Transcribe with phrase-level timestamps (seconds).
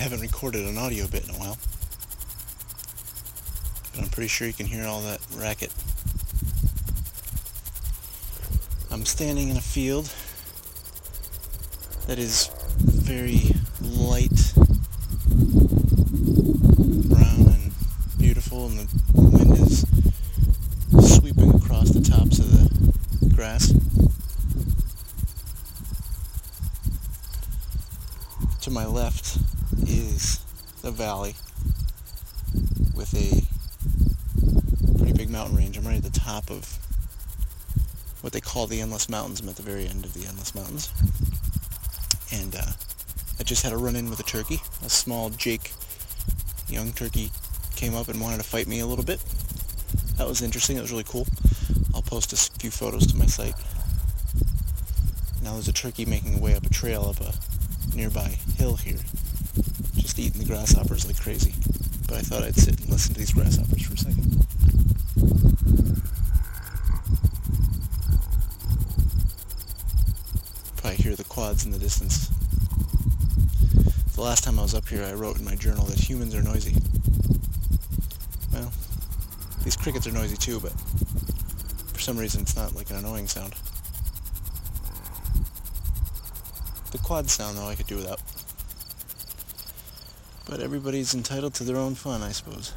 [0.00, 1.58] haven't recorded an audio bit in a while.
[3.92, 5.70] But I'm pretty sure you can hear all that racket.
[8.90, 10.10] I'm standing in a field
[12.06, 14.54] that is very light
[17.04, 17.72] brown and
[18.18, 18.88] beautiful and the
[19.20, 19.84] wind is
[21.14, 23.74] sweeping across the tops of the grass.
[28.62, 29.59] To my left
[29.90, 30.40] is
[30.82, 31.34] the valley
[32.94, 33.42] with a
[34.98, 35.76] pretty big mountain range.
[35.76, 36.64] I'm right at the top of
[38.20, 39.40] what they call the Endless Mountains.
[39.40, 40.92] I'm at the very end of the Endless Mountains.
[42.32, 42.72] And uh,
[43.38, 44.60] I just had a run-in with a turkey.
[44.84, 45.72] A small Jake
[46.68, 47.30] young turkey
[47.74, 49.20] came up and wanted to fight me a little bit.
[50.16, 50.76] That was interesting.
[50.76, 51.26] That was really cool.
[51.94, 53.54] I'll post a few photos to my site.
[55.42, 57.32] Now there's a turkey making a way up a trail up a
[57.96, 58.98] nearby hill here,
[60.20, 61.54] eating the grasshoppers like crazy.
[62.06, 64.46] But I thought I'd sit and listen to these grasshoppers for a second.
[70.76, 72.28] Probably hear the quads in the distance.
[74.14, 76.42] The last time I was up here, I wrote in my journal that humans are
[76.42, 76.76] noisy.
[78.52, 78.70] Well,
[79.64, 80.72] these crickets are noisy too, but
[81.92, 83.54] for some reason it's not like an annoying sound.
[86.92, 88.20] The quad sound, though, I could do without.
[90.48, 92.72] But everybody's entitled to their own fun, I suppose.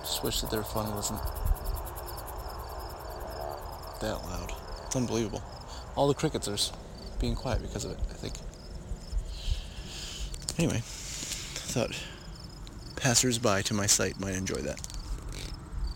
[0.00, 1.20] Just wish that their fun wasn't
[4.00, 4.52] that loud.
[4.86, 5.42] It's unbelievable.
[5.94, 6.56] All the crickets are
[7.20, 8.34] being quiet because of it, I think.
[10.58, 11.94] Anyway, I thought
[12.96, 14.87] passers-by to my site might enjoy that.